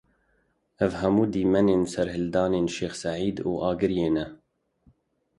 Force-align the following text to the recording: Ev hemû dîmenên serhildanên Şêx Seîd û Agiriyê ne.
Ev 0.85 0.91
hemû 0.99 1.23
dîmenên 1.33 1.83
serhildanên 1.93 2.67
Şêx 2.75 2.93
Seîd 3.01 3.37
û 3.49 3.51
Agiriyê 3.69 4.09
ne. 4.15 4.25